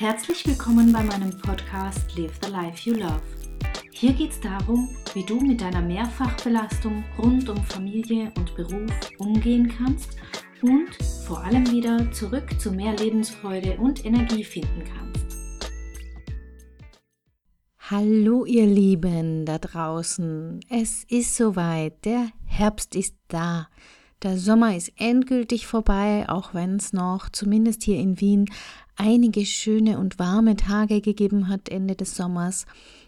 [0.00, 3.20] Herzlich willkommen bei meinem Podcast Live the Life You Love.
[3.90, 9.66] Hier geht es darum, wie du mit deiner Mehrfachbelastung rund um Familie und Beruf umgehen
[9.76, 10.16] kannst
[10.62, 10.94] und
[11.26, 15.36] vor allem wieder zurück zu mehr Lebensfreude und Energie finden kannst.
[17.80, 23.66] Hallo ihr Lieben da draußen, es ist soweit, der Herbst ist da.
[24.22, 28.50] Der Sommer ist endgültig vorbei, auch wenn es noch, zumindest hier in Wien,
[28.96, 32.66] einige schöne und warme Tage gegeben hat Ende des Sommers.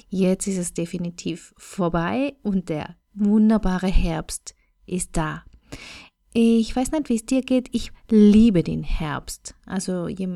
[0.09, 4.55] Jetzt ist es definitiv vorbei und der wunderbare Herbst
[4.86, 5.42] ist da.
[6.33, 7.69] Ich weiß nicht, wie es dir geht.
[7.72, 9.56] Ich liebe den Herbst.
[9.66, 10.28] Also je,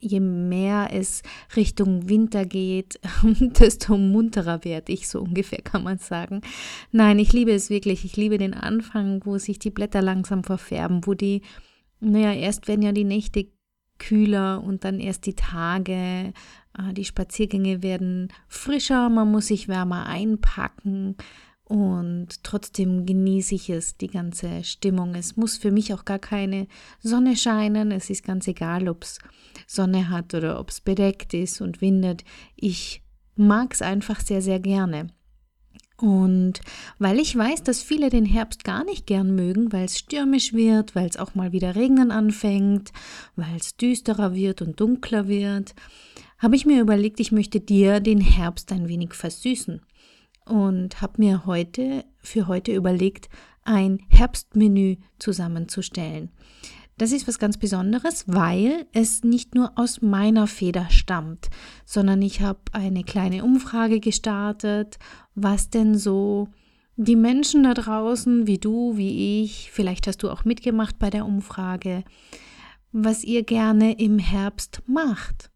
[0.00, 1.22] je mehr es
[1.56, 3.00] Richtung Winter geht,
[3.40, 6.40] desto munterer werde ich, so ungefähr kann man sagen.
[6.92, 8.04] Nein, ich liebe es wirklich.
[8.04, 11.42] Ich liebe den Anfang, wo sich die Blätter langsam verfärben, wo die,
[12.00, 13.48] naja, erst werden ja die Nächte
[13.98, 16.32] kühler und dann erst die Tage,
[16.78, 21.16] äh, die Spaziergänge werden frischer, man muss sich wärmer einpacken
[21.68, 25.14] und trotzdem genieße ich es, die ganze Stimmung.
[25.14, 26.66] Es muss für mich auch gar keine
[27.02, 27.92] Sonne scheinen.
[27.92, 29.18] Es ist ganz egal, ob es
[29.66, 32.24] Sonne hat oder ob es bedeckt ist und windet.
[32.56, 33.02] Ich
[33.36, 35.08] mag es einfach sehr, sehr gerne.
[35.98, 36.60] Und
[36.98, 40.94] weil ich weiß, dass viele den Herbst gar nicht gern mögen, weil es stürmisch wird,
[40.94, 42.92] weil es auch mal wieder regnen anfängt,
[43.36, 45.74] weil es düsterer wird und dunkler wird,
[46.38, 49.82] habe ich mir überlegt, ich möchte dir den Herbst ein wenig versüßen
[50.48, 53.28] und habe mir heute für heute überlegt,
[53.64, 56.30] ein Herbstmenü zusammenzustellen.
[56.96, 61.48] Das ist was ganz Besonderes, weil es nicht nur aus meiner Feder stammt,
[61.84, 64.98] sondern ich habe eine kleine Umfrage gestartet,
[65.36, 66.48] was denn so
[66.96, 71.24] die Menschen da draußen, wie du, wie ich, vielleicht hast du auch mitgemacht bei der
[71.24, 72.02] Umfrage,
[72.90, 75.52] was ihr gerne im Herbst macht.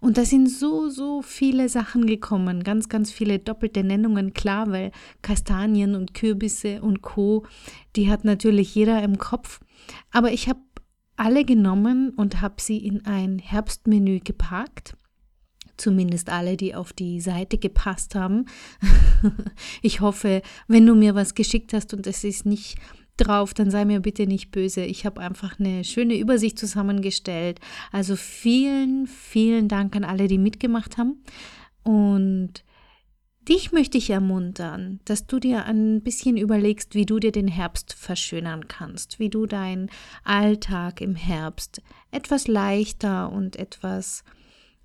[0.00, 4.92] Und da sind so, so viele Sachen gekommen, ganz, ganz viele doppelte Nennungen, klar, weil
[5.22, 7.46] Kastanien und Kürbisse und Co,
[7.96, 9.60] die hat natürlich jeder im Kopf.
[10.10, 10.60] Aber ich habe
[11.16, 14.96] alle genommen und habe sie in ein Herbstmenü gepackt.
[15.76, 18.46] Zumindest alle, die auf die Seite gepasst haben.
[19.82, 22.78] ich hoffe, wenn du mir was geschickt hast und es ist nicht
[23.16, 24.84] drauf, dann sei mir bitte nicht böse.
[24.84, 27.60] Ich habe einfach eine schöne Übersicht zusammengestellt.
[27.92, 31.22] Also vielen, vielen Dank an alle, die mitgemacht haben.
[31.82, 32.64] Und
[33.48, 37.92] dich möchte ich ermuntern, dass du dir ein bisschen überlegst, wie du dir den Herbst
[37.92, 39.90] verschönern kannst, wie du deinen
[40.24, 44.24] Alltag im Herbst etwas leichter und etwas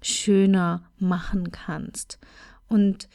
[0.02, 2.20] schöner machen kannst.
[2.68, 3.10] Und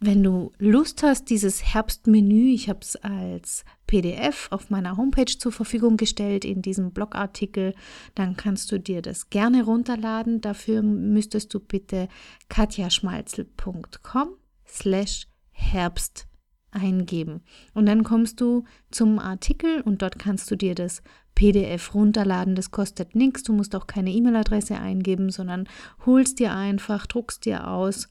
[0.00, 5.52] wenn du Lust hast, dieses Herbstmenü, ich habe es als PDF auf meiner Homepage zur
[5.52, 7.74] Verfügung gestellt in diesem Blogartikel,
[8.16, 10.40] dann kannst du dir das gerne runterladen.
[10.40, 12.08] Dafür müsstest du bitte
[12.48, 14.30] katjaschmalzel.com
[14.66, 16.26] slash Herbst
[16.72, 17.42] eingeben.
[17.72, 21.00] Und dann kommst du zum Artikel und dort kannst du dir das
[21.36, 22.56] PDF runterladen.
[22.56, 23.44] Das kostet nichts.
[23.44, 25.68] Du musst auch keine E-Mail-Adresse eingeben, sondern
[26.04, 28.08] holst dir einfach, druckst dir aus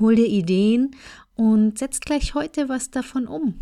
[0.00, 0.90] hol dir Ideen
[1.34, 3.54] und setz gleich heute was davon um.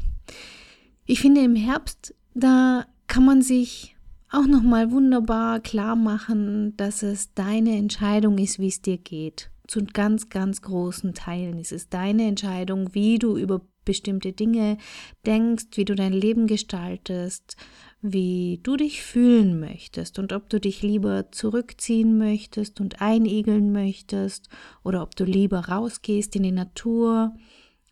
[1.08, 3.96] Ich finde im Herbst, da kann man sich
[4.28, 9.50] auch noch mal wunderbar klar machen, dass es deine Entscheidung ist, wie es dir geht.
[9.68, 14.78] Zu ganz, ganz großen Teilen ist es deine Entscheidung, wie du über bestimmte Dinge
[15.24, 17.56] denkst, wie du dein Leben gestaltest,
[18.02, 24.48] wie du dich fühlen möchtest und ob du dich lieber zurückziehen möchtest und einigeln möchtest
[24.82, 27.32] oder ob du lieber rausgehst in die Natur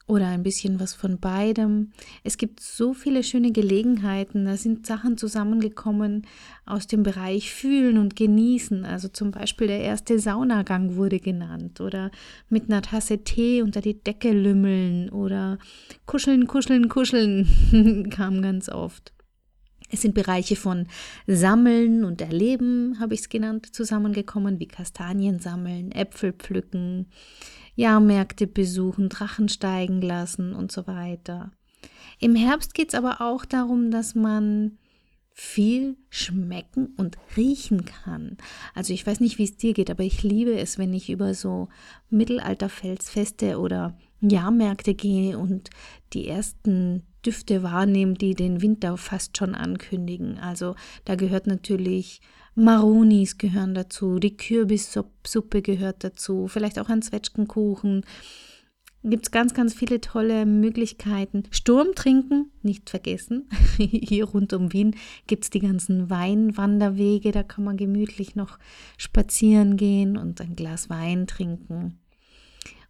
[0.07, 1.93] oder ein bisschen was von beidem.
[2.25, 6.27] Es gibt so viele schöne Gelegenheiten, da sind Sachen zusammengekommen
[6.67, 8.85] aus dem Bereich Fühlen und Genießen.
[8.85, 12.11] Also zum Beispiel der erste Saunagang wurde genannt oder
[12.51, 15.59] mit einer Tasse Tee unter die Decke lümmeln oder
[16.05, 19.15] kuscheln, kuscheln, kuscheln kam ganz oft.
[19.91, 20.89] Es sind Bereiche von
[21.27, 27.07] Sammeln und Erleben, habe ich es genannt, zusammengekommen, wie Kastanien sammeln, Äpfel pflücken,
[27.77, 31.51] Jahrmärkte besuchen, Drachen steigen lassen und so weiter.
[32.21, 34.79] Im Herbst geht es aber auch darum, dass man
[35.37, 38.37] viel schmecken und riechen kann.
[38.73, 41.35] Also ich weiß nicht, wie es dir geht, aber ich liebe es, wenn ich über
[41.35, 41.69] so
[42.09, 45.71] Mittelalterfelsfeste oder Jahrmärkte gehe und
[46.13, 50.39] die ersten Düfte wahrnehmen, die den Winter fast schon ankündigen.
[50.39, 52.21] Also da gehört natürlich
[52.55, 58.05] Maronis gehören dazu, die Kürbissuppe gehört dazu, vielleicht auch ein Zwetschgenkuchen.
[59.03, 61.43] gibt es ganz, ganz viele tolle Möglichkeiten.
[61.51, 63.49] Sturm trinken, nicht vergessen.
[63.77, 64.95] Hier rund um Wien
[65.27, 68.59] gibt es die ganzen Weinwanderwege, da kann man gemütlich noch
[68.99, 71.99] spazieren gehen und ein Glas Wein trinken.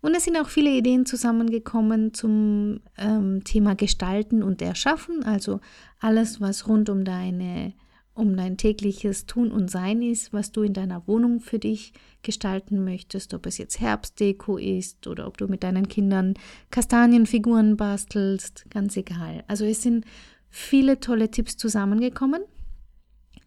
[0.03, 5.61] Und es sind auch viele Ideen zusammengekommen zum ähm, Thema Gestalten und Erschaffen, also
[5.99, 7.73] alles, was rund um deine
[8.15, 12.85] um dein tägliches Tun und Sein ist, was du in deiner Wohnung für dich gestalten
[12.85, 16.35] möchtest, ob es jetzt Herbstdeko ist oder ob du mit deinen Kindern
[16.71, 19.45] Kastanienfiguren bastelst, ganz egal.
[19.49, 20.05] Also es sind
[20.49, 22.43] viele tolle Tipps zusammengekommen.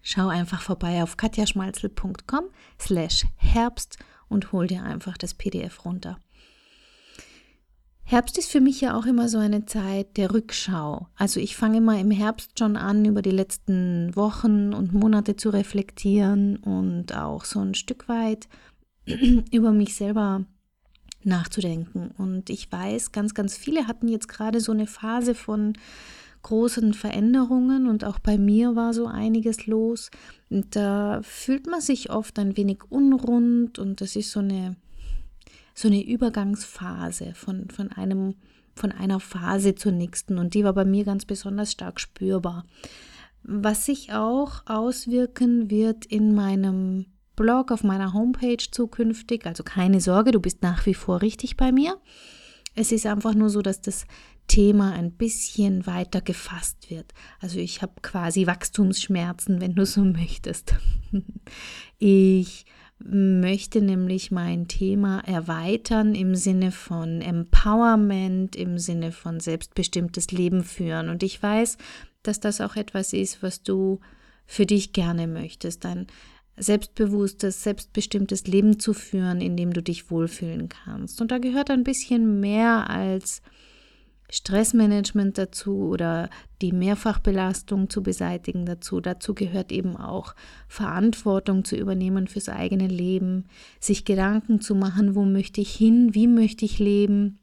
[0.02, 2.46] Schau einfach vorbei auf katjaschmalzel.com
[2.80, 3.98] slash Herbst
[4.30, 6.20] und hol dir einfach das PDF runter.
[8.10, 11.08] Herbst ist für mich ja auch immer so eine Zeit der Rückschau.
[11.18, 15.50] Also ich fange immer im Herbst schon an, über die letzten Wochen und Monate zu
[15.50, 18.48] reflektieren und auch so ein Stück weit
[19.52, 20.46] über mich selber
[21.26, 22.12] nachzudenken.
[22.18, 25.74] Und ich weiß, ganz, ganz viele hatten jetzt gerade so eine Phase von
[26.44, 30.12] großen Veränderungen und auch bei mir war so einiges los.
[30.50, 34.78] Und da fühlt man sich oft ein wenig unrund und das ist so eine
[35.78, 38.34] so eine Übergangsphase von, von einem
[38.74, 42.64] von einer Phase zur nächsten und die war bei mir ganz besonders stark spürbar.
[43.44, 50.32] Was sich auch auswirken wird in meinem Blog, auf meiner Homepage zukünftig, also keine Sorge,
[50.32, 51.98] du bist nach wie vor richtig bei mir.
[52.76, 54.06] Es ist einfach nur so, dass das
[54.48, 57.14] Thema ein bisschen weiter gefasst wird.
[57.40, 60.76] Also ich habe quasi Wachstumsschmerzen, wenn du so möchtest.
[61.98, 62.66] Ich
[63.00, 71.10] möchte nämlich mein Thema erweitern im Sinne von Empowerment, im Sinne von selbstbestimmtes Leben führen.
[71.10, 71.78] Und ich weiß,
[72.24, 74.00] dass das auch etwas ist, was du
[74.46, 76.08] für dich gerne möchtest, ein
[76.58, 81.22] selbstbewusstes, selbstbestimmtes Leben zu führen, in dem du dich wohlfühlen kannst.
[81.22, 83.42] Und da gehört ein bisschen mehr als
[84.30, 86.30] Stressmanagement dazu oder
[86.62, 89.00] die Mehrfachbelastung zu beseitigen dazu.
[89.00, 90.36] Dazu gehört eben auch
[90.68, 93.46] Verantwortung zu übernehmen fürs eigene Leben,
[93.80, 97.40] sich Gedanken zu machen, wo möchte ich hin, wie möchte ich leben.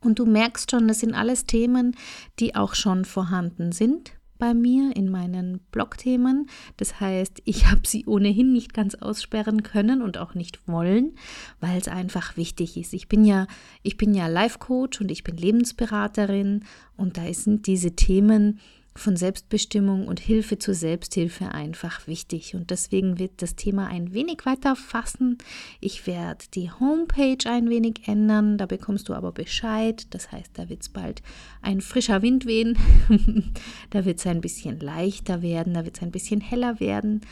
[0.00, 1.96] Und du merkst schon, das sind alles Themen,
[2.38, 6.48] die auch schon vorhanden sind bei mir in meinen Blogthemen.
[6.76, 11.14] Das heißt, ich habe sie ohnehin nicht ganz aussperren können und auch nicht wollen,
[11.60, 12.92] weil es einfach wichtig ist.
[12.92, 13.46] Ich bin ja,
[13.84, 16.64] ich bin ja Life Coach und ich bin Lebensberaterin
[16.96, 18.58] und da sind diese Themen
[18.94, 22.54] von Selbstbestimmung und Hilfe zur Selbsthilfe einfach wichtig.
[22.54, 25.38] Und deswegen wird das Thema ein wenig weiter fassen.
[25.80, 28.58] Ich werde die Homepage ein wenig ändern.
[28.58, 30.06] Da bekommst du aber Bescheid.
[30.10, 31.22] Das heißt, da wird es bald
[31.62, 32.76] ein frischer Wind wehen.
[33.90, 35.74] da wird es ein bisschen leichter werden.
[35.74, 37.22] Da wird es ein bisschen heller werden.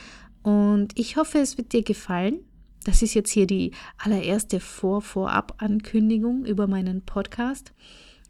[0.42, 2.40] Und ich hoffe, es wird dir gefallen.
[2.84, 7.72] Das ist jetzt hier die allererste Vor-Vorab-Ankündigung über meinen Podcast.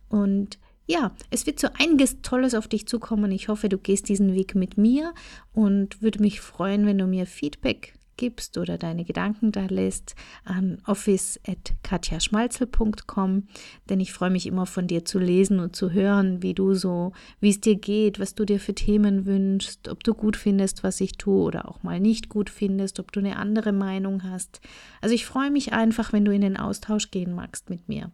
[0.09, 0.59] Und
[0.91, 3.31] ja, es wird so einiges Tolles auf dich zukommen.
[3.31, 5.15] Ich hoffe, du gehst diesen Weg mit mir
[5.53, 10.83] und würde mich freuen, wenn du mir Feedback gibst oder deine Gedanken da lässt an
[10.87, 13.47] office.katjaschmalzel.com,
[13.89, 17.13] denn ich freue mich immer von dir zu lesen und zu hören, wie du so,
[17.39, 21.01] wie es dir geht, was du dir für Themen wünschst, ob du gut findest, was
[21.01, 24.61] ich tue oder auch mal nicht gut findest, ob du eine andere Meinung hast.
[25.01, 28.11] Also ich freue mich einfach, wenn du in den Austausch gehen magst mit mir.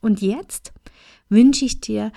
[0.00, 0.72] Und jetzt
[1.28, 2.12] wünsche ich dir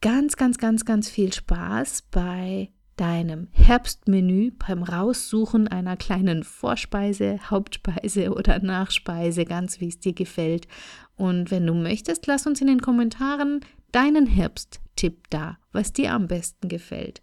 [0.00, 8.32] ganz, ganz, ganz, ganz viel Spaß bei deinem Herbstmenü beim Raussuchen einer kleinen Vorspeise, Hauptspeise
[8.32, 10.68] oder Nachspeise, ganz wie es dir gefällt.
[11.16, 13.60] Und wenn du möchtest, lass uns in den Kommentaren
[13.92, 17.20] deinen Herbsttipp da, was dir am besten gefällt.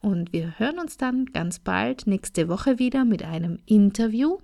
[0.00, 4.38] Und wir hören uns dann ganz bald nächste Woche wieder mit einem Interview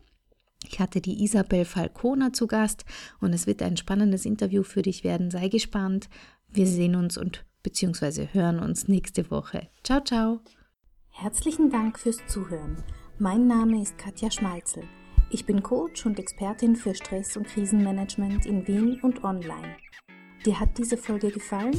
[0.67, 2.85] ich hatte die Isabel Falcona zu Gast
[3.21, 5.31] und es wird ein spannendes Interview für dich werden.
[5.31, 6.09] Sei gespannt.
[6.49, 9.69] Wir sehen uns und beziehungsweise hören uns nächste Woche.
[9.85, 10.41] Ciao, ciao.
[11.09, 12.83] Herzlichen Dank fürs Zuhören.
[13.19, 14.85] Mein Name ist Katja Schmalzel.
[15.31, 19.77] Ich bin Coach und Expertin für Stress- und Krisenmanagement in Wien und online.
[20.45, 21.77] Dir hat diese Folge gefallen?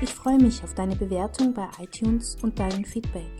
[0.00, 3.30] Ich freue mich auf deine Bewertung bei iTunes und dein Feedback.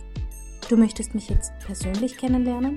[0.69, 2.77] Du möchtest mich jetzt persönlich kennenlernen?